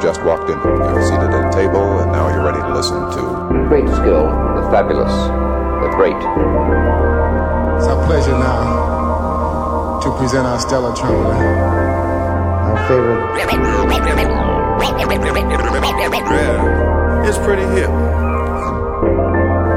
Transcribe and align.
You've 0.00 0.16
just 0.16 0.24
walked 0.24 0.48
in, 0.48 0.56
you're 0.56 1.04
seated 1.04 1.28
at 1.28 1.52
a 1.52 1.52
table, 1.52 2.00
and 2.00 2.10
now 2.10 2.32
you're 2.32 2.42
ready 2.42 2.56
to 2.56 2.72
listen 2.72 2.96
to 2.96 3.20
great 3.68 3.84
skill, 3.84 4.32
the 4.56 4.64
fabulous, 4.72 5.12
the 5.12 5.92
great. 5.92 6.16
It's 7.76 7.84
our 7.84 8.00
pleasure 8.06 8.32
now 8.32 10.00
to 10.00 10.10
present 10.16 10.46
our 10.46 10.58
Stella 10.58 10.96
Trembler, 10.96 11.36
our 11.36 12.88
favorite. 12.88 13.20
Yeah, 16.32 17.28
it's 17.28 17.36
pretty 17.36 17.68
hip. 17.76 17.90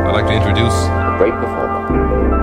I'd 0.07 0.13
like 0.13 0.27
to 0.27 0.35
introduce 0.39 0.87
a 0.87 1.15
great 1.19 1.33
performer. 1.33 2.42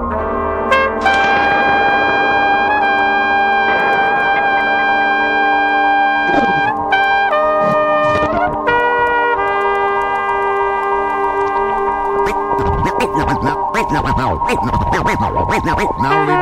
Now 16.01 16.25
we. 16.25 16.40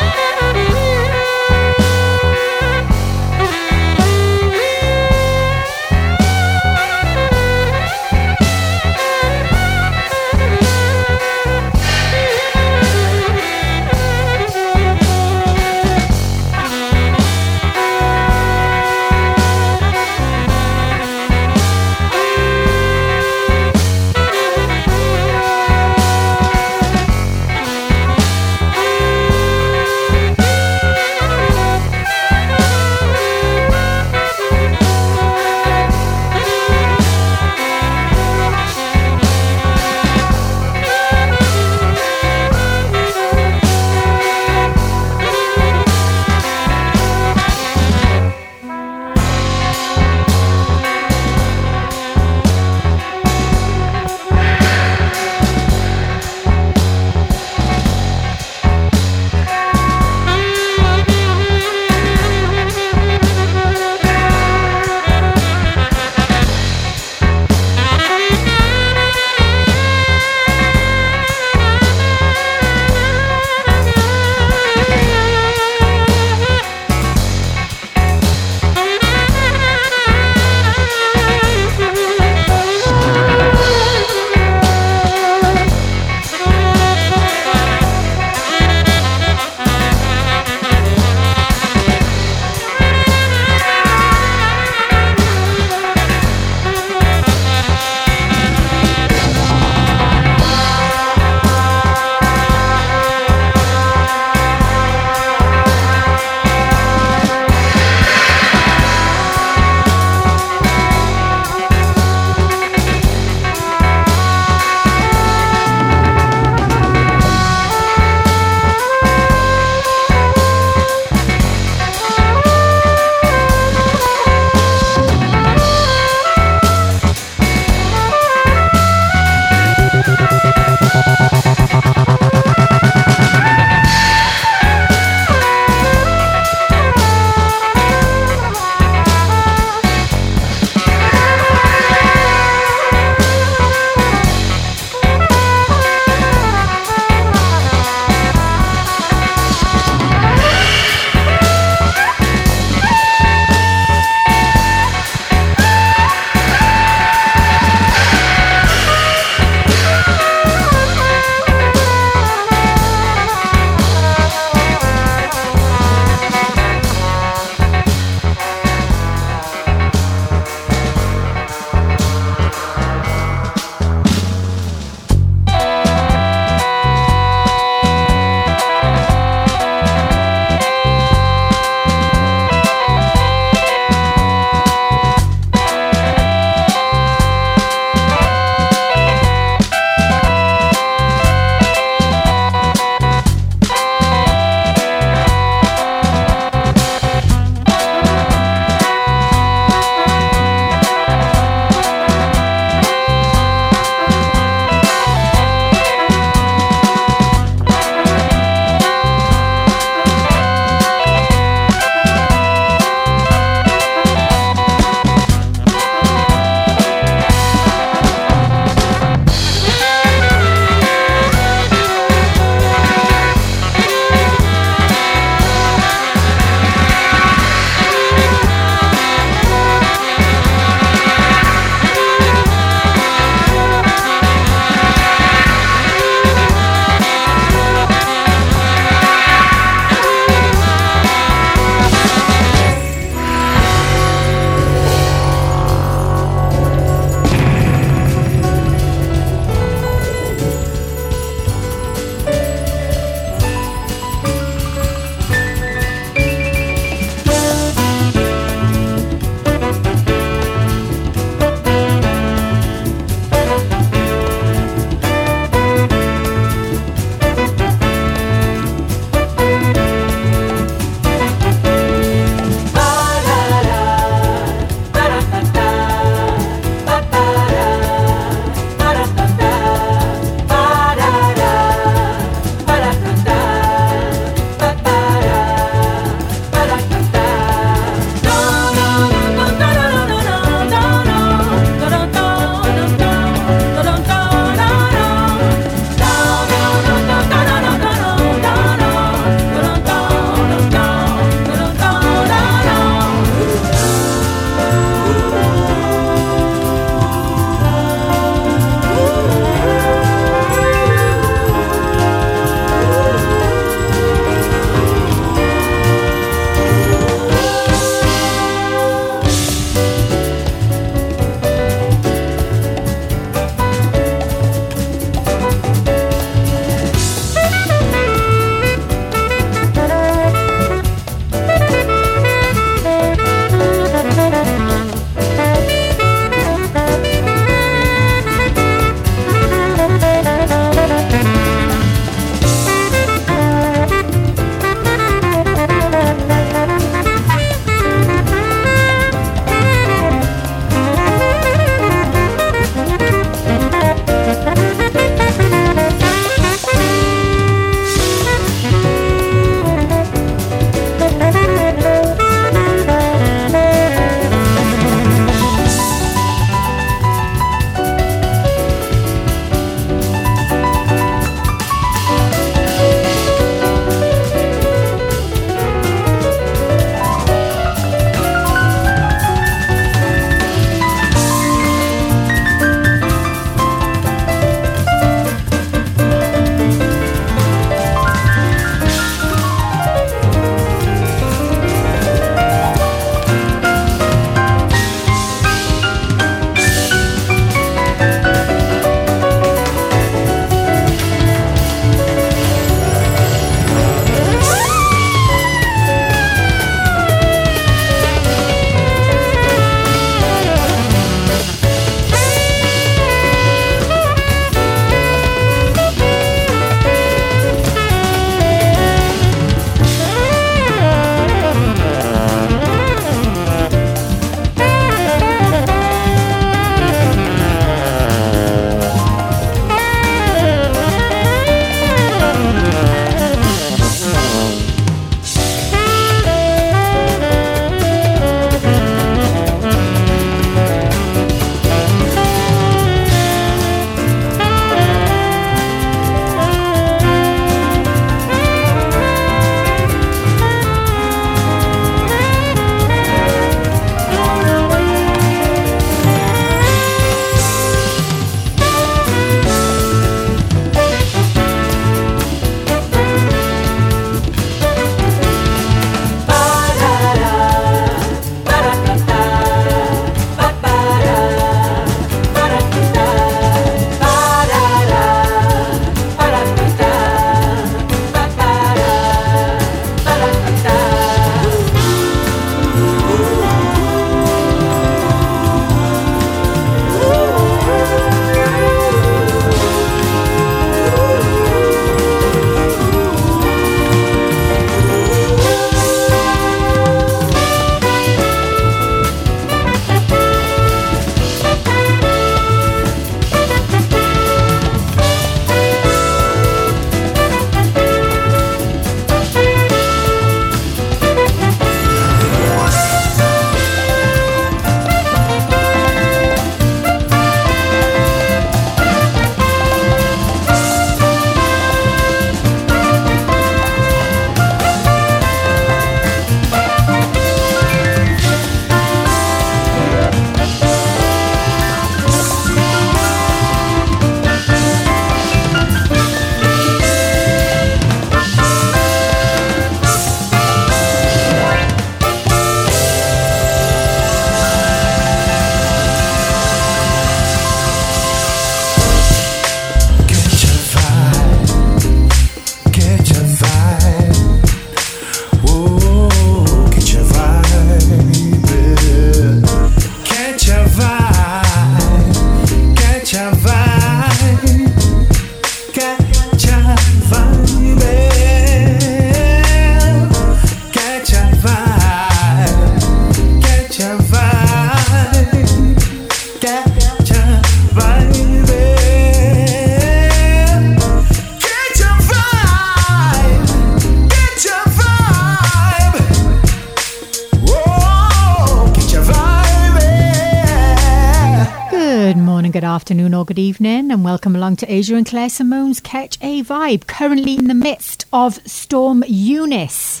Afternoon, 592.78 593.12
or 593.12 593.24
good 593.24 593.40
evening, 593.40 593.90
and 593.90 594.04
welcome 594.04 594.36
along 594.36 594.54
to 594.54 594.72
Aja 594.72 594.94
and 594.94 595.04
Claire 595.04 595.28
Simone's 595.28 595.80
Ketch 595.80 596.16
A 596.20 596.44
Vibe, 596.44 596.86
currently 596.86 597.34
in 597.34 597.48
the 597.48 597.52
midst 597.52 598.06
of 598.12 598.34
Storm 598.48 599.02
Eunice. 599.08 600.00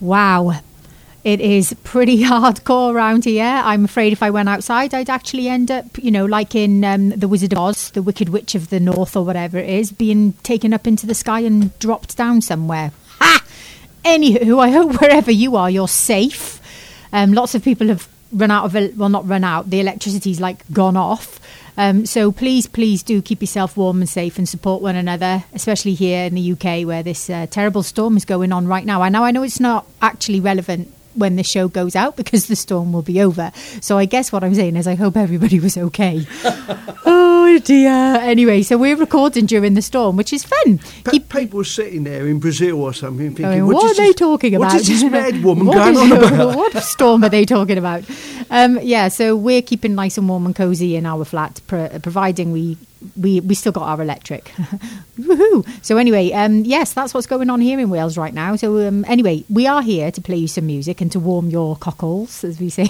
Wow. 0.00 0.58
It 1.22 1.40
is 1.40 1.76
pretty 1.84 2.18
hardcore 2.24 2.92
around 2.92 3.24
here. 3.24 3.44
I'm 3.44 3.84
afraid 3.84 4.12
if 4.12 4.20
I 4.20 4.30
went 4.30 4.48
outside, 4.48 4.94
I'd 4.94 5.08
actually 5.08 5.46
end 5.46 5.70
up, 5.70 5.96
you 5.96 6.10
know, 6.10 6.24
like 6.24 6.56
in 6.56 6.84
um, 6.84 7.10
The 7.10 7.28
Wizard 7.28 7.52
of 7.52 7.60
Oz, 7.60 7.90
the 7.90 8.02
Wicked 8.02 8.30
Witch 8.30 8.56
of 8.56 8.70
the 8.70 8.80
North, 8.80 9.16
or 9.16 9.24
whatever 9.24 9.56
it 9.56 9.70
is, 9.70 9.92
being 9.92 10.32
taken 10.42 10.74
up 10.74 10.88
into 10.88 11.06
the 11.06 11.14
sky 11.14 11.38
and 11.38 11.78
dropped 11.78 12.16
down 12.16 12.40
somewhere. 12.40 12.90
Ha! 13.20 13.44
Anywho, 14.04 14.58
I 14.58 14.70
hope 14.70 15.00
wherever 15.00 15.30
you 15.30 15.54
are, 15.54 15.70
you're 15.70 15.86
safe. 15.86 16.60
Um, 17.12 17.32
lots 17.32 17.54
of 17.54 17.62
people 17.62 17.86
have 17.86 18.08
run 18.32 18.50
out 18.50 18.64
of 18.64 18.98
well, 18.98 19.08
not 19.08 19.26
run 19.28 19.44
out. 19.44 19.70
The 19.70 19.78
electricity's 19.78 20.40
like 20.40 20.68
gone 20.72 20.96
off. 20.96 21.38
Um, 21.78 22.06
so 22.06 22.32
please, 22.32 22.66
please 22.66 23.04
do 23.04 23.22
keep 23.22 23.40
yourself 23.40 23.76
warm 23.76 24.00
and 24.00 24.08
safe 24.08 24.36
and 24.36 24.48
support 24.48 24.82
one 24.82 24.96
another, 24.96 25.44
especially 25.54 25.94
here 25.94 26.24
in 26.24 26.34
the 26.34 26.52
UK 26.52 26.84
where 26.84 27.04
this 27.04 27.30
uh, 27.30 27.46
terrible 27.48 27.84
storm 27.84 28.16
is 28.16 28.24
going 28.24 28.52
on 28.52 28.66
right 28.66 28.84
now. 28.84 29.00
I 29.00 29.08
know, 29.10 29.22
I 29.22 29.30
know 29.30 29.44
it's 29.44 29.60
not 29.60 29.86
actually 30.02 30.40
relevant 30.40 30.92
when 31.14 31.36
the 31.36 31.44
show 31.44 31.68
goes 31.68 31.94
out 31.94 32.16
because 32.16 32.48
the 32.48 32.56
storm 32.56 32.92
will 32.92 33.02
be 33.02 33.22
over. 33.22 33.52
So 33.80 33.96
I 33.96 34.06
guess 34.06 34.32
what 34.32 34.42
I'm 34.42 34.56
saying 34.56 34.74
is 34.74 34.88
I 34.88 34.96
hope 34.96 35.16
everybody 35.16 35.60
was 35.60 35.78
okay. 35.78 36.26
oh 37.48 37.58
dear. 37.58 37.90
Anyway, 38.20 38.62
so 38.62 38.76
we're 38.76 38.96
recording 38.96 39.46
during 39.46 39.74
the 39.74 39.82
storm, 39.82 40.16
which 40.16 40.32
is 40.32 40.44
fun. 40.44 40.78
Keep- 41.10 41.28
people 41.28 41.64
sitting 41.64 42.04
there 42.04 42.26
in 42.26 42.38
Brazil 42.38 42.82
or 42.82 42.92
something 42.92 43.28
thinking, 43.28 43.44
I 43.46 43.54
mean, 43.56 43.66
what, 43.66 43.76
what, 43.76 43.92
are 43.92 43.94
they 43.94 44.08
this- 44.08 44.16
talking 44.16 44.54
about? 44.54 44.72
What 44.72 44.80
is 44.80 44.88
this 44.88 45.04
mad 45.10 45.42
woman 45.44 45.66
going 45.66 45.96
on 45.96 46.12
about? 46.24 46.56
what 46.56 46.82
storm 46.82 47.24
are 47.24 47.28
they 47.28 47.44
talking 47.44 47.78
about? 47.78 48.04
Um, 48.50 48.78
yeah, 48.82 49.08
so 49.08 49.36
we're 49.36 49.62
keeping 49.62 49.94
nice 49.94 50.18
and 50.18 50.28
warm 50.28 50.46
and 50.46 50.54
cozy 50.54 50.96
in 50.96 51.06
our 51.06 51.24
flat, 51.24 51.60
pro- 51.66 51.88
providing 52.00 52.52
we 52.52 52.76
we 53.16 53.40
we 53.40 53.54
still 53.54 53.72
got 53.72 53.84
our 53.84 54.02
electric. 54.02 54.46
Woohoo! 55.20 55.64
So 55.84 55.96
anyway, 55.98 56.32
um, 56.32 56.64
yes, 56.64 56.92
that's 56.92 57.14
what's 57.14 57.26
going 57.28 57.48
on 57.50 57.60
here 57.60 57.78
in 57.78 57.90
Wales 57.90 58.18
right 58.18 58.34
now. 58.34 58.56
So 58.56 58.86
um, 58.88 59.04
anyway, 59.06 59.44
we 59.48 59.66
are 59.66 59.82
here 59.82 60.10
to 60.10 60.20
play 60.20 60.36
you 60.36 60.48
some 60.48 60.66
music 60.66 61.00
and 61.00 61.12
to 61.12 61.20
warm 61.20 61.48
your 61.48 61.76
cockles, 61.76 62.42
as 62.44 62.58
we 62.58 62.70
say. 62.70 62.88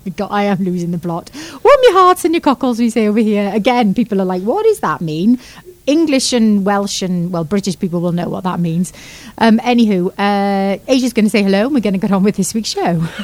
My 0.04 0.12
god, 0.12 0.28
I 0.30 0.44
am 0.44 0.58
losing 0.58 0.90
the 0.90 0.98
plot. 0.98 1.30
Warm 1.34 1.80
your 1.82 1.92
hearts 1.94 2.24
and 2.24 2.34
your 2.34 2.40
cockles, 2.40 2.78
we 2.78 2.90
say 2.90 3.08
over 3.08 3.18
here. 3.18 3.50
Again, 3.54 3.94
people 3.94 4.20
are 4.20 4.24
like, 4.24 4.42
what 4.42 4.64
does 4.64 4.80
that 4.80 5.00
mean? 5.00 5.38
English 5.86 6.32
and 6.32 6.64
Welsh 6.64 7.02
and, 7.02 7.32
well, 7.32 7.44
British 7.44 7.78
people 7.78 8.00
will 8.00 8.12
know 8.12 8.28
what 8.28 8.44
that 8.44 8.58
means. 8.58 8.92
Um, 9.38 9.58
anywho, 9.60 10.12
uh, 10.18 10.78
Aja's 10.88 11.12
going 11.12 11.26
to 11.26 11.30
say 11.30 11.42
hello 11.42 11.66
and 11.66 11.74
we're 11.74 11.80
going 11.80 11.94
to 11.94 12.00
get 12.00 12.10
on 12.12 12.22
with 12.24 12.36
this 12.36 12.54
week's 12.54 12.70
show. 12.70 13.04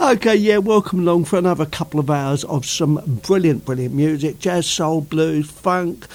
Okay, 0.00 0.36
yeah, 0.36 0.58
welcome 0.58 1.00
along 1.00 1.24
for 1.24 1.38
another 1.38 1.66
couple 1.66 1.98
of 1.98 2.08
hours 2.08 2.44
of 2.44 2.64
some 2.64 3.00
brilliant, 3.26 3.64
brilliant 3.64 3.94
music 3.94 4.38
jazz, 4.38 4.64
soul, 4.64 5.00
blues, 5.00 5.50
funk, 5.50 6.06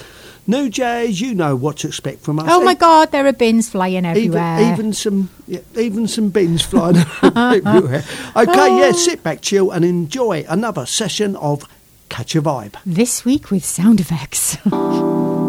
new 0.46 0.68
jazz. 0.68 1.20
You 1.20 1.34
know 1.34 1.56
what 1.56 1.78
to 1.78 1.88
expect 1.88 2.20
from 2.20 2.38
us. 2.38 2.46
oh 2.48 2.62
my 2.62 2.74
god, 2.74 3.12
there 3.12 3.26
are 3.26 3.32
bins 3.32 3.70
flying 3.70 4.04
everywhere. 4.06 4.72
even 4.72 4.92
some, 4.92 5.30
yeah, 5.46 5.60
even 5.76 6.08
some 6.08 6.30
bins 6.30 6.62
flying 6.62 6.96
everywhere. 7.22 8.04
Okay, 8.36 8.78
yeah, 8.78 8.90
oh. 8.90 8.92
sit 8.92 9.22
back, 9.22 9.40
chill, 9.42 9.70
and 9.70 9.84
enjoy 9.84 10.44
another 10.48 10.86
session 10.86 11.36
of 11.36 11.64
Ketch 12.08 12.36
A 12.36 12.42
Vibe. 12.42 12.76
this 12.84 13.24
week 13.24 13.50
with 13.50 13.64
sound 13.64 14.00
effects. 14.00 14.56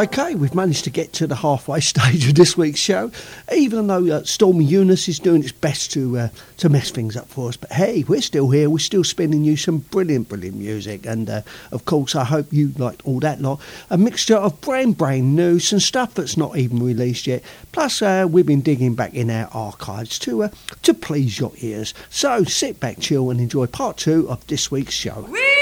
Okay, 0.00 0.34
we've 0.34 0.54
managed 0.54 0.84
to 0.84 0.90
get 0.90 1.12
to 1.12 1.26
the 1.26 1.34
halfway 1.34 1.80
stage 1.80 2.26
of 2.26 2.34
this 2.34 2.56
week's 2.56 2.80
show, 2.80 3.10
even 3.52 3.86
though 3.86 4.06
uh, 4.06 4.24
Storm 4.24 4.62
Eunice 4.62 5.08
is 5.08 5.18
doing 5.18 5.42
its 5.42 5.52
best 5.52 5.92
to 5.92 6.16
uh, 6.16 6.28
to 6.56 6.70
mess 6.70 6.90
things 6.90 7.18
up 7.18 7.28
for 7.28 7.50
us. 7.50 7.58
But 7.58 7.72
hey, 7.72 8.04
we're 8.08 8.22
still 8.22 8.48
here. 8.48 8.70
We're 8.70 8.78
still 8.78 9.04
spinning 9.04 9.44
you 9.44 9.58
some 9.58 9.80
brilliant, 9.80 10.30
brilliant 10.30 10.56
music, 10.56 11.04
and 11.04 11.28
uh, 11.28 11.42
of 11.70 11.84
course, 11.84 12.14
I 12.14 12.24
hope 12.24 12.50
you 12.50 12.72
liked 12.78 13.02
all 13.04 13.20
that 13.20 13.42
lot. 13.42 13.60
A 13.90 13.98
mixture 13.98 14.36
of 14.36 14.58
brain 14.62 14.94
brain 14.94 15.36
news, 15.36 15.68
some 15.68 15.80
stuff 15.80 16.14
that's 16.14 16.38
not 16.38 16.56
even 16.56 16.82
released 16.82 17.26
yet. 17.26 17.42
Plus, 17.72 18.00
uh, 18.00 18.26
we've 18.26 18.46
been 18.46 18.62
digging 18.62 18.94
back 18.94 19.12
in 19.12 19.28
our 19.28 19.50
archives 19.52 20.18
to 20.20 20.44
uh, 20.44 20.48
to 20.80 20.94
please 20.94 21.38
your 21.38 21.52
ears. 21.58 21.92
So 22.08 22.44
sit 22.44 22.80
back, 22.80 23.00
chill, 23.00 23.28
and 23.28 23.38
enjoy 23.38 23.66
part 23.66 23.98
two 23.98 24.30
of 24.30 24.46
this 24.46 24.70
week's 24.70 24.94
show. 24.94 25.28
The 25.28 25.59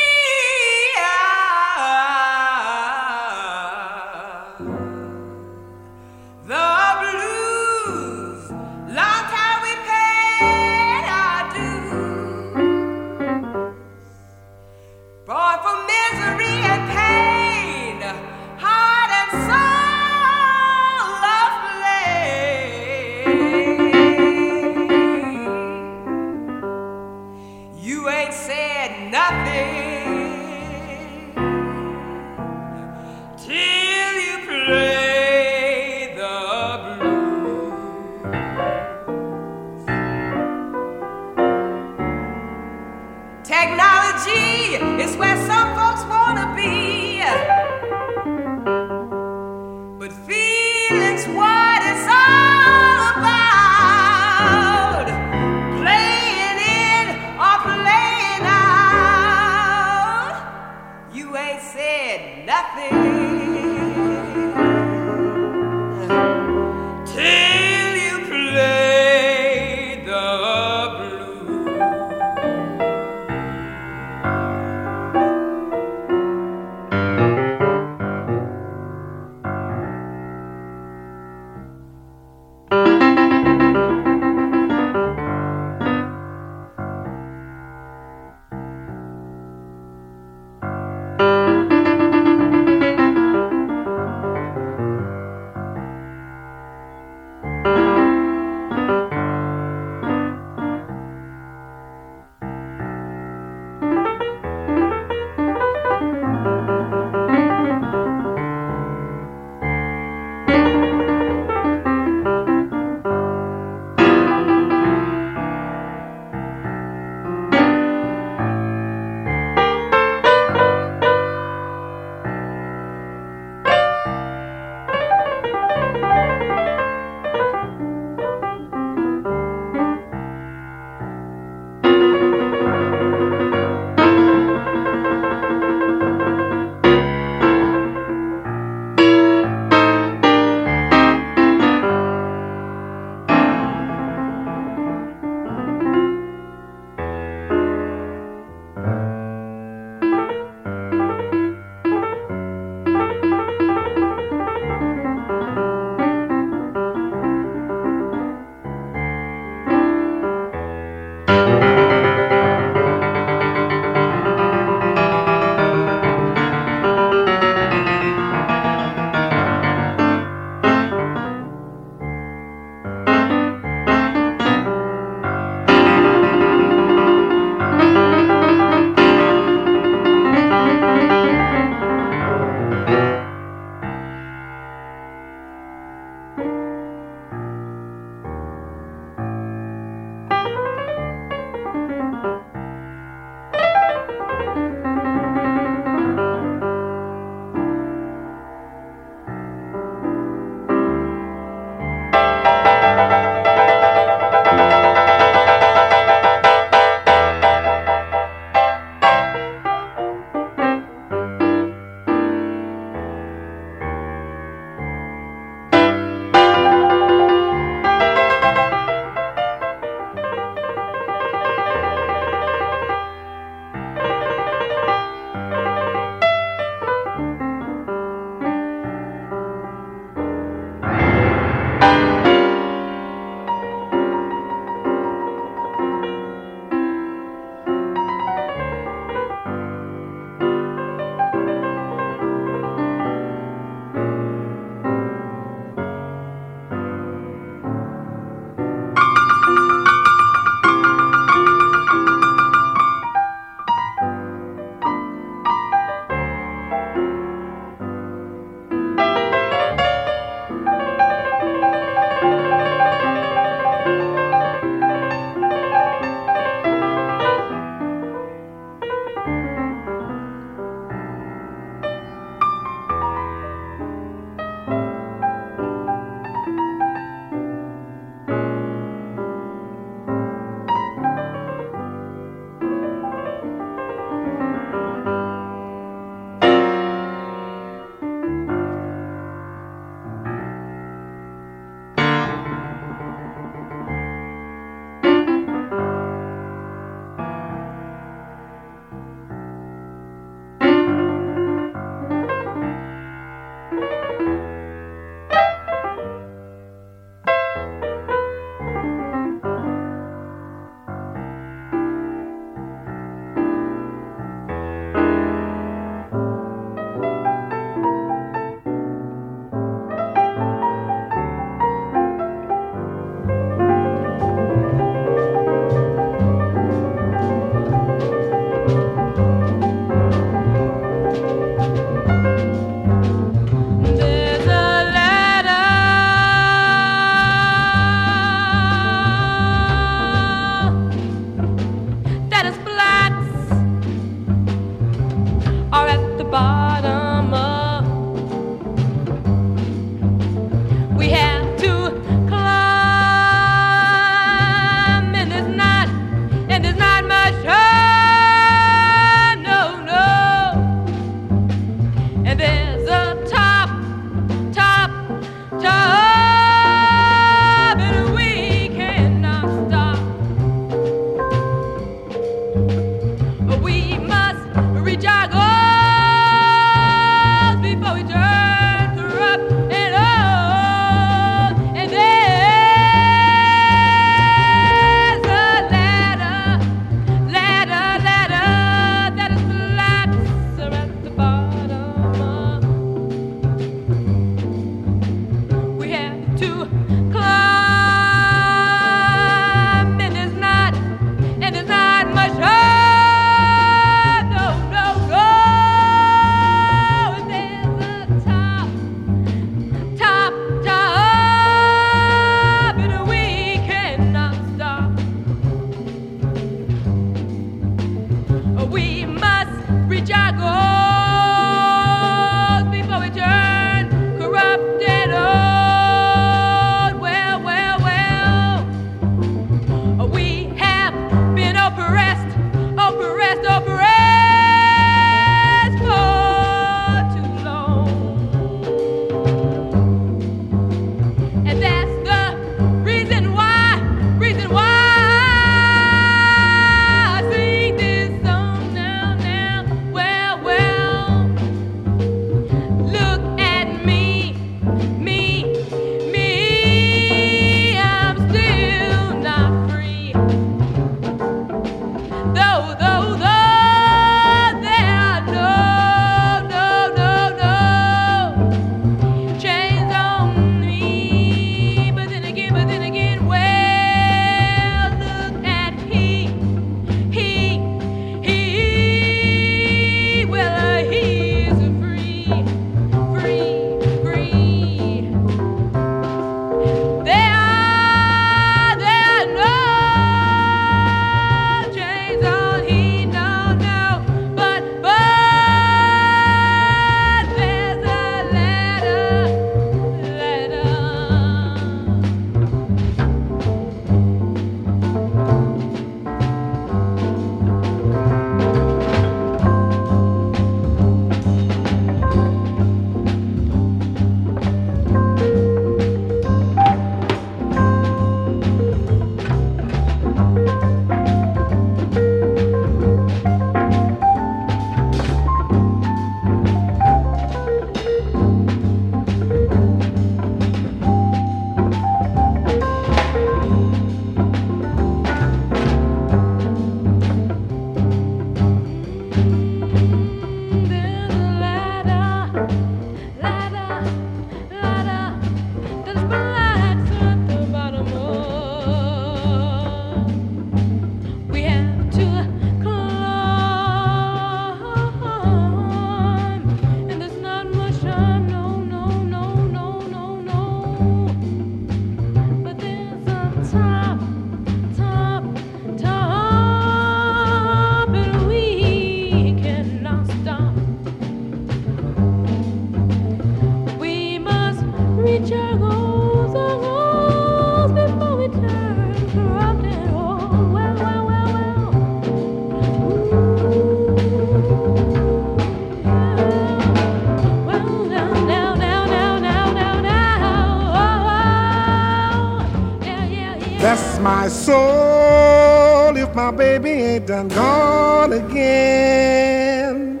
ain't 597.16 597.34
gone 597.34 598.12
again. 598.12 600.00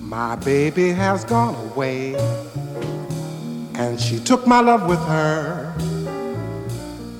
My 0.00 0.36
baby 0.36 0.90
has 0.90 1.24
gone 1.24 1.54
away, 1.70 2.14
and 3.74 3.98
she 3.98 4.18
took 4.18 4.46
my 4.46 4.60
love 4.60 4.86
with 4.86 5.00
her. 5.00 5.74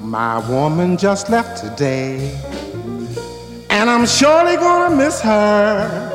My 0.01 0.39
woman 0.51 0.97
just 0.99 1.31
left 1.31 1.63
today, 1.63 2.39
and 3.71 3.89
I'm 3.89 4.07
surely 4.07 4.57
gonna 4.57 4.95
miss 4.95 5.21
her. 5.23 6.09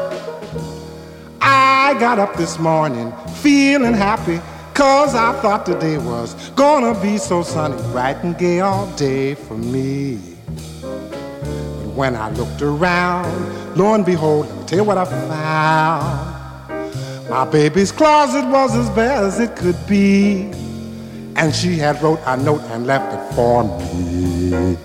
I 1.41 1.95
got 1.99 2.20
up 2.20 2.36
this 2.36 2.59
morning 2.59 3.11
feeling 3.41 3.93
happy, 3.93 4.39
cause 4.86 5.15
I 5.15 5.33
thought 5.41 5.65
today 5.65 5.97
was 5.97 6.36
gonna 6.51 6.93
be 7.01 7.17
so 7.17 7.41
sunny, 7.41 7.75
bright 7.91 8.17
and 8.23 8.38
gay 8.38 8.59
all 8.59 8.86
day 8.95 9.33
for 9.33 9.57
me. 9.57 10.19
But 10.79 11.89
when 11.99 12.15
I 12.15 12.29
looked 12.29 12.61
around, 12.61 13.33
lo 13.75 13.95
and 13.95 14.05
behold, 14.05 14.47
let 14.47 14.57
me 14.59 14.65
tell 14.67 14.77
you 14.77 14.83
what 14.83 14.99
I 14.99 15.05
found. 15.05 17.29
My 17.31 17.45
baby's 17.45 17.91
closet 17.91 18.45
was 18.47 18.75
as 18.75 18.88
bare 18.91 19.25
as 19.25 19.39
it 19.39 19.55
could 19.55 19.79
be, 19.88 20.51
and 21.36 21.55
she 21.55 21.79
had 21.79 21.99
wrote 22.03 22.19
a 22.27 22.38
note 22.38 22.61
and 22.73 22.86
left 22.86 23.11
it 23.17 23.36
for 23.36 23.63
me. 23.63 24.77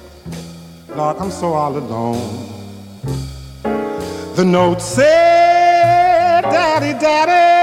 Lord, 0.96 1.18
I'm 1.18 1.30
so 1.30 1.52
all 1.52 1.76
alone. 1.76 2.48
The 4.34 4.46
note 4.46 4.80
said, 4.80 6.40
Daddy, 6.40 6.98
Daddy. 6.98 7.59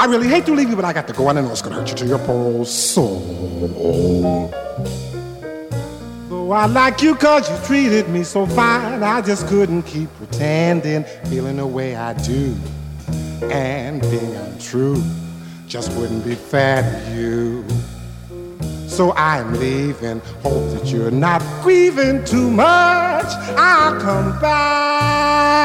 I 0.00 0.04
really 0.04 0.28
hate 0.28 0.46
to 0.46 0.52
leave 0.54 0.70
you, 0.70 0.76
but 0.76 0.84
I 0.84 0.92
got 0.92 1.08
to 1.08 1.12
go, 1.12 1.28
and 1.28 1.36
I 1.40 1.42
know 1.42 1.50
it's 1.50 1.60
gonna 1.60 1.74
hurt 1.74 1.88
you 1.90 1.96
to 1.96 2.06
your 2.06 2.20
poor 2.20 2.36
old 2.36 2.68
soul. 2.68 3.18
Though 6.28 6.52
I 6.52 6.66
like 6.66 7.02
you 7.02 7.16
cause 7.16 7.50
you 7.50 7.56
treated 7.66 8.08
me 8.08 8.22
so 8.22 8.46
fine, 8.46 9.02
I 9.02 9.20
just 9.22 9.48
couldn't 9.48 9.82
keep 9.82 10.08
pretending, 10.14 11.02
feeling 11.24 11.56
the 11.56 11.66
way 11.66 11.96
I 11.96 12.12
do. 12.14 12.54
And 13.50 14.00
being 14.02 14.36
untrue 14.36 15.02
just 15.66 15.90
wouldn't 15.98 16.24
be 16.24 16.36
fair 16.36 16.82
to 16.82 17.14
you. 17.16 17.64
So 18.86 19.12
I'm 19.14 19.54
leaving, 19.54 20.20
hope 20.44 20.70
that 20.74 20.86
you're 20.86 21.10
not 21.10 21.42
grieving 21.62 22.24
too 22.24 22.48
much. 22.48 23.26
I'll 23.56 24.00
come 24.00 24.38
back. 24.40 25.58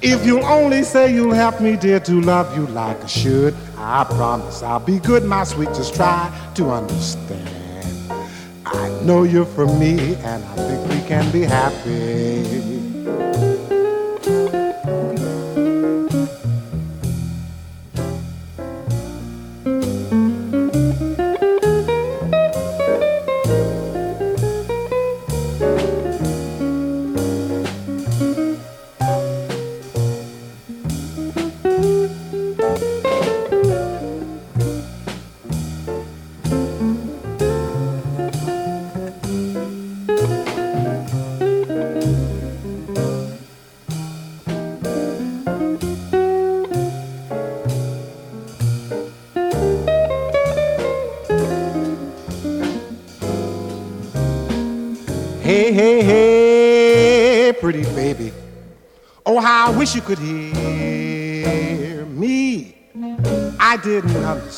If 0.00 0.24
you'll 0.24 0.44
only 0.44 0.84
say 0.84 1.12
you'll 1.12 1.34
help 1.34 1.60
me, 1.60 1.76
dear, 1.76 1.98
to 2.00 2.20
love 2.20 2.56
you 2.56 2.68
like 2.68 3.02
I 3.02 3.06
should, 3.06 3.54
I 3.76 4.04
promise 4.04 4.62
I'll 4.62 4.78
be 4.78 5.00
good, 5.00 5.24
my 5.24 5.42
sweet. 5.42 5.70
Just 5.70 5.96
try 5.96 6.32
to 6.54 6.70
understand. 6.70 8.12
I 8.64 8.88
know 9.02 9.24
you're 9.24 9.44
for 9.44 9.66
me, 9.66 10.14
and 10.14 10.44
I 10.44 10.54
think 10.54 10.88
we 10.88 11.08
can 11.08 11.32
be 11.32 11.42
happy. 11.42 12.87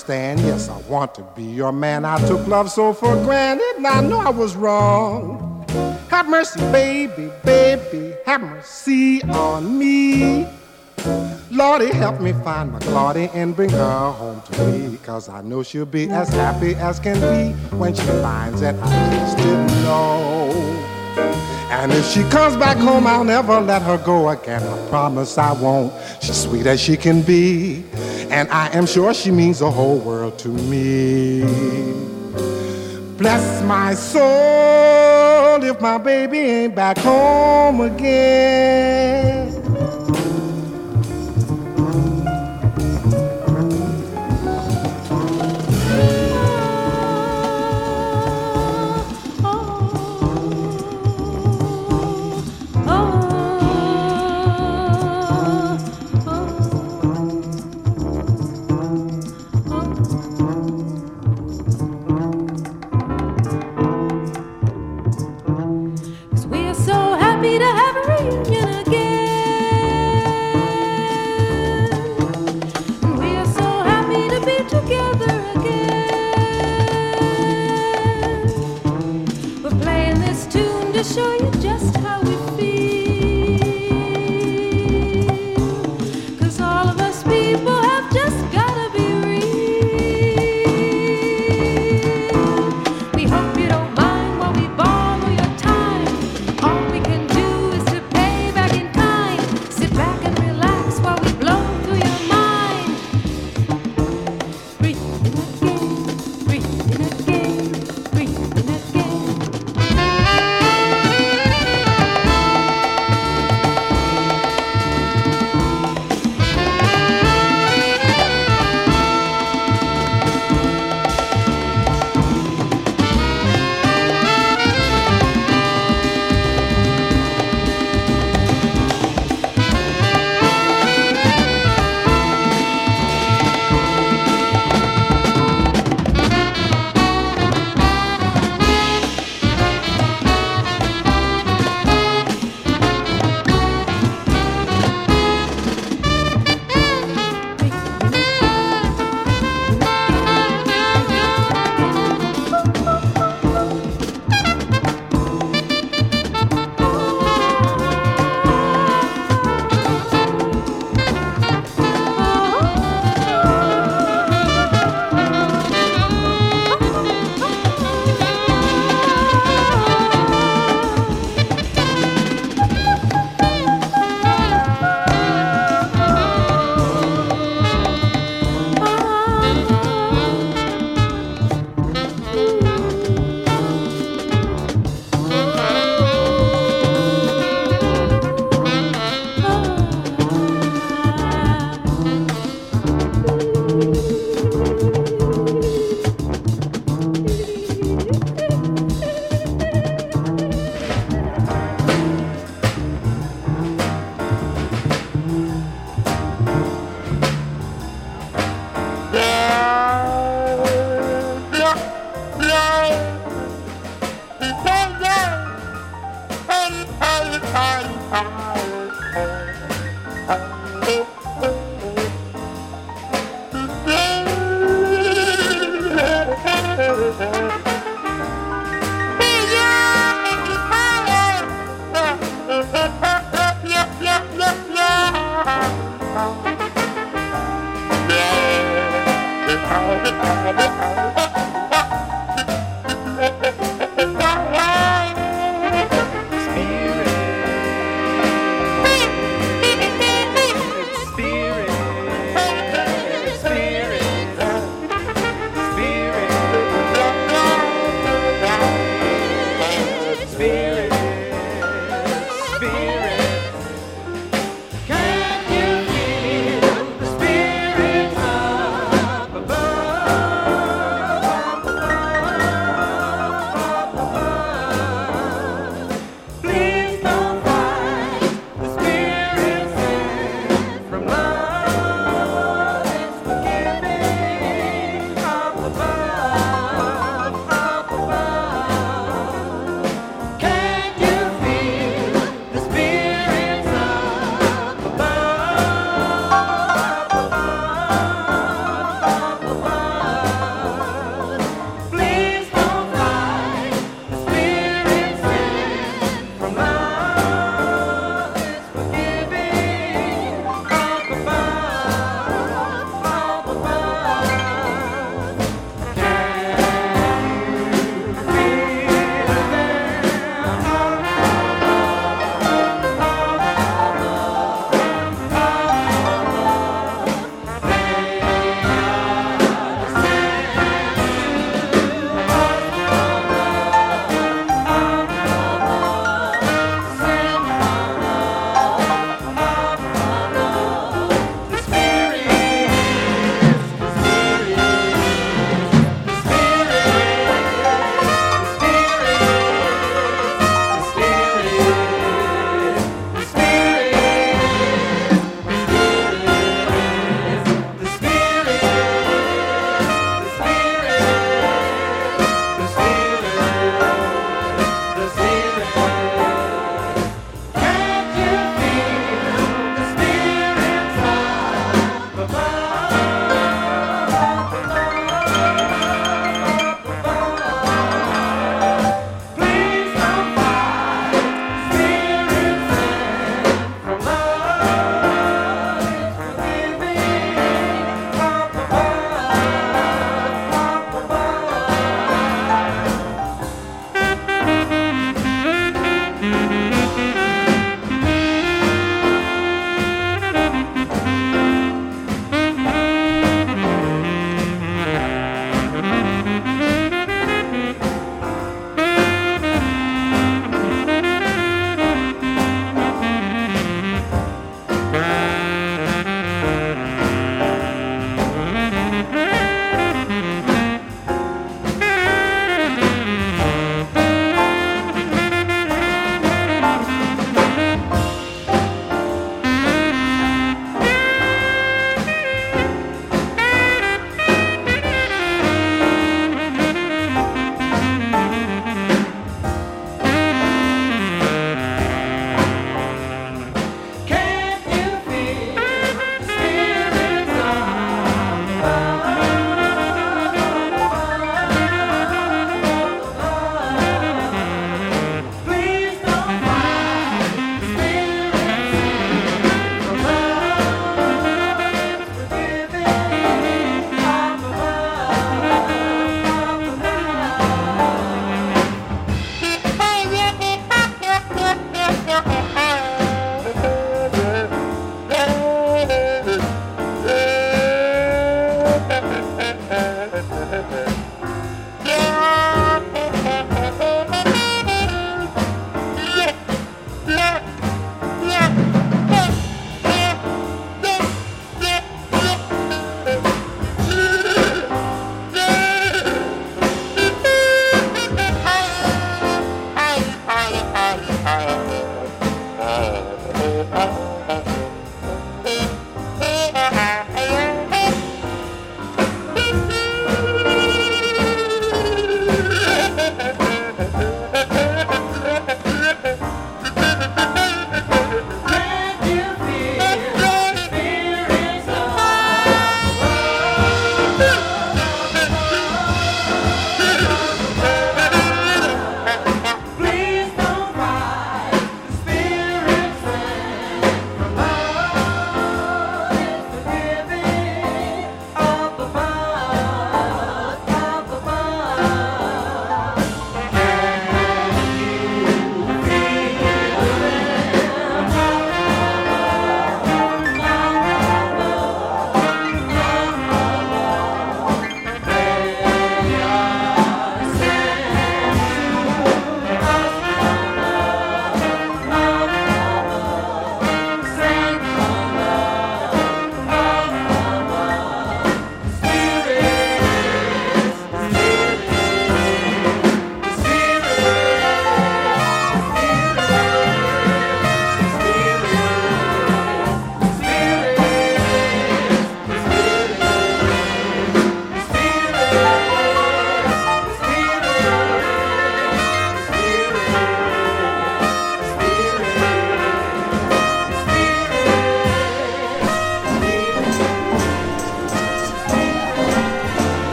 Understand. 0.00 0.40
Yes, 0.40 0.68
I 0.68 0.78
want 0.88 1.14
to 1.16 1.22
be 1.36 1.42
your 1.42 1.72
man. 1.72 2.04
I 2.04 2.18
took 2.26 2.46
love 2.46 2.70
so 2.70 2.94
for 2.94 3.14
granted, 3.22 3.74
and 3.76 3.86
I 3.86 4.00
know 4.00 4.18
I 4.18 4.30
was 4.30 4.56
wrong. 4.56 5.66
Have 6.08 6.28
mercy, 6.28 6.60
baby, 6.72 7.30
baby, 7.44 8.14
have 8.24 8.40
mercy 8.40 9.22
on 9.24 9.78
me. 9.78 10.46
Lordy, 11.50 11.92
help 11.92 12.20
me 12.20 12.32
find 12.32 12.72
my 12.72 12.78
Claudie 12.78 13.28
and 13.34 13.54
bring 13.54 13.70
her 13.70 14.10
home 14.12 14.40
to 14.52 14.66
me. 14.66 14.96
Cause 14.98 15.28
I 15.28 15.42
know 15.42 15.62
she'll 15.62 15.86
be 15.86 16.08
as 16.10 16.28
happy 16.30 16.74
as 16.76 16.98
can 16.98 17.20
be 17.20 17.52
when 17.76 17.94
she 17.94 18.06
finds 18.22 18.60
that 18.62 18.76
I 18.76 19.14
just 19.16 19.36
didn't 19.36 19.66
know. 19.82 20.50
And 21.70 21.92
if 21.92 22.06
she 22.06 22.22
comes 22.24 22.56
back 22.56 22.76
home, 22.76 23.06
I'll 23.06 23.24
never 23.24 23.60
let 23.60 23.82
her 23.82 23.96
go 23.98 24.28
again. 24.30 24.62
I 24.62 24.88
promise 24.88 25.38
I 25.38 25.52
won't. 25.52 25.92
She's 26.22 26.36
sweet 26.36 26.66
as 26.66 26.80
she 26.80 26.96
can 26.96 27.22
be. 27.22 27.84
And 28.30 28.48
I 28.50 28.68
am 28.68 28.86
sure 28.86 29.12
she 29.12 29.30
means 29.32 29.58
the 29.58 29.70
whole 29.70 29.98
world 29.98 30.38
to 30.40 30.48
me. 30.48 31.42
Bless 33.18 33.62
my 33.64 33.94
soul 33.94 35.62
if 35.64 35.80
my 35.80 35.98
baby 35.98 36.38
ain't 36.38 36.74
back 36.76 36.96
home 36.98 37.80
again. 37.80 39.59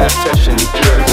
past 0.00 0.16
touching 0.26 0.56
dirt. 0.56 1.09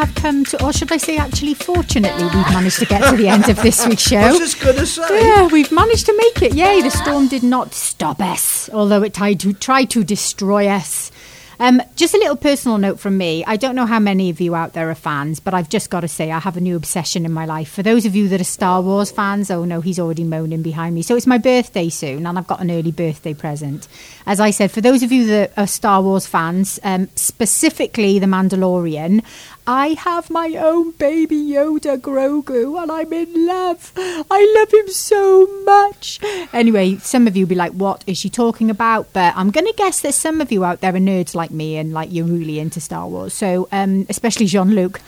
Have 0.00 0.14
come 0.14 0.44
to, 0.44 0.64
or 0.64 0.72
should 0.72 0.90
I 0.92 0.96
say, 0.96 1.16
actually, 1.16 1.54
fortunately, 1.54 2.24
we've 2.24 2.50
managed 2.50 2.78
to 2.78 2.86
get 2.86 3.08
to 3.10 3.16
the 3.16 3.28
end 3.28 3.48
of 3.48 3.60
this 3.62 3.86
week's 3.86 4.02
show. 4.08 4.18
I 4.18 4.30
was 4.30 4.38
just 4.38 4.60
going 4.60 4.76
to 4.76 4.86
say. 4.86 5.22
Yeah, 5.22 5.48
we've 5.48 5.70
managed 5.70 6.06
to 6.06 6.16
make 6.16 6.42
it. 6.42 6.54
Yay, 6.54 6.82
the 6.82 6.90
storm 6.90 7.28
did 7.28 7.42
not 7.42 7.74
stop 7.74 8.20
us, 8.20 8.68
although 8.70 9.02
it 9.02 9.14
tried 9.14 9.40
to, 9.40 9.52
tried 9.52 9.90
to 9.90 10.02
destroy 10.04 10.68
us. 10.68 11.10
Um, 11.60 11.82
just 11.94 12.14
a 12.14 12.16
little 12.16 12.36
personal 12.36 12.78
note 12.78 12.98
from 12.98 13.18
me. 13.18 13.44
I 13.44 13.56
don't 13.56 13.74
know 13.74 13.84
how 13.84 13.98
many 13.98 14.30
of 14.30 14.40
you 14.40 14.54
out 14.54 14.72
there 14.72 14.88
are 14.88 14.94
fans, 14.94 15.40
but 15.40 15.52
I've 15.52 15.68
just 15.68 15.90
got 15.90 16.00
to 16.00 16.08
say 16.08 16.30
I 16.30 16.38
have 16.38 16.56
a 16.56 16.60
new 16.60 16.74
obsession 16.74 17.26
in 17.26 17.32
my 17.32 17.44
life. 17.44 17.70
For 17.70 17.82
those 17.82 18.06
of 18.06 18.16
you 18.16 18.28
that 18.28 18.40
are 18.40 18.44
Star 18.44 18.80
Wars 18.80 19.10
fans, 19.10 19.50
oh 19.50 19.66
no, 19.66 19.82
he's 19.82 19.98
already 19.98 20.24
moaning 20.24 20.62
behind 20.62 20.94
me. 20.94 21.02
So 21.02 21.16
it's 21.16 21.26
my 21.26 21.36
birthday 21.36 21.90
soon, 21.90 22.26
and 22.26 22.38
I've 22.38 22.46
got 22.46 22.62
an 22.62 22.70
early 22.70 22.92
birthday 22.92 23.34
present. 23.34 23.88
As 24.26 24.38
I 24.40 24.50
said, 24.50 24.70
for 24.70 24.80
those 24.80 25.02
of 25.02 25.10
you 25.12 25.26
that 25.26 25.52
are 25.56 25.66
Star 25.66 26.02
Wars 26.02 26.26
fans, 26.26 26.78
um, 26.84 27.08
specifically 27.14 28.18
The 28.18 28.26
Mandalorian, 28.26 29.22
I 29.66 29.88
have 29.90 30.30
my 30.30 30.48
own 30.56 30.92
baby 30.92 31.36
Yoda 31.36 31.98
Grogu 31.98 32.80
and 32.82 32.90
I'm 32.90 33.12
in 33.12 33.46
love. 33.46 33.92
I 33.96 34.54
love 34.58 34.72
him 34.72 34.88
so 34.88 35.46
much. 35.64 36.18
Anyway, 36.52 36.96
some 36.96 37.26
of 37.26 37.36
you 37.36 37.46
be 37.46 37.54
like, 37.54 37.72
what 37.72 38.02
is 38.06 38.18
she 38.18 38.28
talking 38.30 38.68
about? 38.70 39.12
But 39.12 39.34
I'm 39.36 39.50
going 39.50 39.66
to 39.66 39.72
guess 39.76 40.00
that 40.00 40.14
some 40.14 40.40
of 40.40 40.50
you 40.50 40.64
out 40.64 40.80
there 40.80 40.94
are 40.94 40.98
nerds 40.98 41.34
like 41.34 41.50
me 41.50 41.76
and 41.76 41.92
like 41.92 42.12
you're 42.12 42.26
really 42.26 42.58
into 42.58 42.80
Star 42.80 43.06
Wars. 43.08 43.32
So, 43.34 43.68
um, 43.72 44.06
especially 44.08 44.46
Jean 44.46 44.74
Luc, 44.74 45.00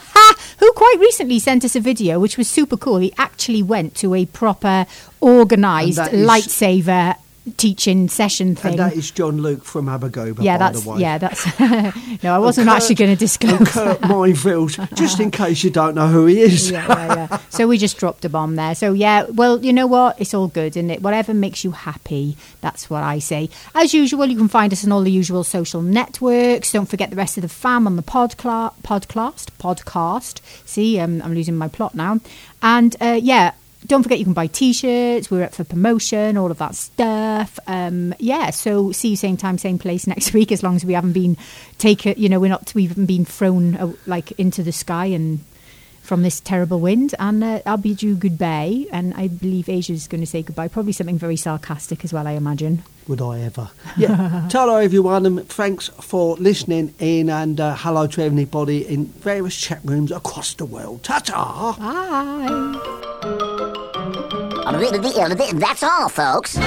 who 0.59 0.71
quite 0.73 0.97
recently 0.99 1.39
sent 1.39 1.65
us 1.65 1.75
a 1.75 1.79
video 1.79 2.19
which 2.19 2.37
was 2.37 2.49
super 2.49 2.77
cool. 2.77 2.97
He 2.97 3.13
actually 3.17 3.63
went 3.63 3.95
to 3.95 4.13
a 4.15 4.25
proper 4.27 4.85
organized 5.19 5.97
And 5.99 6.07
that 6.07 6.13
is- 6.13 6.27
lightsaber 6.29 7.15
teaching 7.57 8.07
session 8.07 8.55
thing. 8.55 8.71
And 8.71 8.79
that 8.79 8.93
is 8.93 9.11
Jean 9.11 9.41
Luc 9.41 9.63
from 9.63 9.87
Abergoba, 9.87 10.43
yeah, 10.43 10.57
that's 10.57 10.85
yeah, 10.97 11.17
that's. 11.17 11.59
no, 12.23 12.33
I 12.33 12.39
wasn't 12.39 12.67
Kurt- 12.67 12.77
actually 12.77 12.95
going 12.95 13.11
to 13.11 13.19
disclose. 13.19 13.53
And 13.53 13.67
Kurt 13.67 14.01
Minefield, 14.01 14.77
just 14.95 15.19
in 15.19 15.31
case 15.43 15.63
you 15.63 15.69
don't 15.69 15.95
know 15.95 16.07
who 16.07 16.25
he 16.25 16.41
is. 16.41 16.71
yeah, 16.71 16.87
yeah, 16.87 17.27
yeah. 17.29 17.39
So 17.49 17.67
we 17.67 17.77
just 17.77 17.97
dropped 17.97 18.23
a 18.25 18.29
bomb 18.29 18.55
there. 18.55 18.75
So 18.75 18.93
yeah, 18.93 19.25
well, 19.29 19.63
you 19.63 19.73
know 19.73 19.87
what? 19.87 20.19
It's 20.19 20.33
all 20.33 20.47
good, 20.47 20.77
and 20.77 20.89
it 20.91 21.01
whatever 21.01 21.33
makes 21.33 21.63
you 21.63 21.71
happy. 21.71 22.37
That's 22.61 22.89
what 22.89 23.03
I 23.03 23.19
say. 23.19 23.49
As 23.75 23.93
usual, 23.93 24.25
you 24.25 24.37
can 24.37 24.47
find 24.47 24.71
us 24.71 24.85
on 24.85 24.91
all 24.91 25.01
the 25.01 25.11
usual 25.11 25.43
social 25.43 25.81
networks. 25.81 26.71
Don't 26.71 26.87
forget 26.89 27.09
the 27.09 27.15
rest 27.15 27.37
of 27.37 27.41
the 27.41 27.49
fam 27.49 27.87
on 27.87 27.95
the 27.97 28.03
podcla- 28.03 28.73
podcast. 28.83 29.49
Podcast. 29.59 30.39
See, 30.65 30.99
um, 30.99 31.21
I'm 31.21 31.33
losing 31.33 31.55
my 31.57 31.67
plot 31.67 31.93
now. 31.95 32.19
And 32.61 32.95
uh, 33.01 33.19
yeah. 33.21 33.51
Don't 33.87 34.03
forget 34.03 34.19
you 34.19 34.25
can 34.25 34.33
buy 34.33 34.47
t-shirts. 34.47 35.29
We're 35.29 35.43
up 35.43 35.53
for 35.53 35.63
promotion, 35.63 36.37
all 36.37 36.51
of 36.51 36.57
that 36.59 36.75
stuff. 36.75 37.59
Um, 37.67 38.13
yeah, 38.19 38.49
so 38.49 38.91
see 38.91 39.09
you 39.09 39.15
same 39.15 39.37
time, 39.37 39.57
same 39.57 39.77
place 39.77 40.07
next 40.07 40.33
week. 40.33 40.51
As 40.51 40.63
long 40.63 40.75
as 40.75 40.85
we 40.85 40.93
haven't 40.93 41.13
been 41.13 41.37
taken, 41.77 42.15
you 42.17 42.29
know, 42.29 42.39
we're 42.39 42.49
not, 42.49 42.73
we 42.73 42.87
haven't 42.87 43.07
been 43.07 43.25
thrown 43.25 43.75
uh, 43.75 43.93
like 44.05 44.31
into 44.33 44.63
the 44.63 44.71
sky 44.71 45.05
and 45.07 45.39
from 46.01 46.21
this 46.21 46.39
terrible 46.41 46.79
wind. 46.79 47.15
And 47.17 47.43
uh, 47.43 47.61
I'll 47.65 47.77
bid 47.77 48.03
you 48.03 48.15
goodbye. 48.15 48.85
And 48.91 49.13
I 49.15 49.27
believe 49.27 49.69
Aja's 49.69 50.07
going 50.07 50.21
to 50.21 50.27
say 50.27 50.43
goodbye. 50.43 50.67
Probably 50.67 50.91
something 50.91 51.17
very 51.17 51.37
sarcastic 51.37 52.03
as 52.03 52.13
well, 52.13 52.27
I 52.27 52.31
imagine. 52.31 52.83
Would 53.07 53.21
I 53.21 53.41
ever? 53.41 53.69
Yeah. 53.97 54.49
Hello, 54.51 54.77
everyone, 54.77 55.25
and 55.25 55.47
thanks 55.47 55.89
for 56.01 56.35
listening 56.37 56.95
in, 56.97 57.29
and 57.29 57.59
uh, 57.59 57.75
hello 57.75 58.07
to 58.07 58.23
everybody 58.23 58.87
in 58.87 59.05
various 59.05 59.55
chat 59.55 59.81
rooms 59.83 60.11
across 60.11 60.55
the 60.55 60.65
world. 60.65 61.03
Ta 61.03 61.19
ta! 61.19 61.75
Bye. 61.79 63.49
That's 65.59 65.83
all, 65.83 66.09
folks. 66.09 66.57